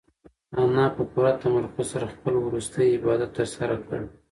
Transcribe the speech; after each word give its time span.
انا 0.63 0.85
په 0.95 1.03
پوره 1.11 1.33
تمرکز 1.43 1.85
سره 1.93 2.07
خپل 2.13 2.33
وروستی 2.39 2.87
عبادت 2.99 3.29
ترسره 3.37 3.75
کړ. 3.85 3.99